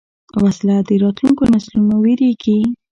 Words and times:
وسله 0.43 0.75
د 0.87 0.89
راتلونکو 1.03 1.43
نسلونو 1.53 1.95
وېرېږي 2.03 2.57